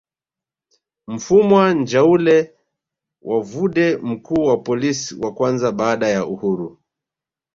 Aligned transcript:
Mfumwa 1.07 1.73
Njaule 1.73 2.53
wa 3.21 3.41
Vudee 3.41 3.97
mkuu 3.97 4.45
wa 4.45 4.57
polisi 4.57 5.15
wa 5.19 5.33
kwanza 5.33 5.71
baada 5.71 6.07
ya 6.07 6.25
uhuru 6.25 6.81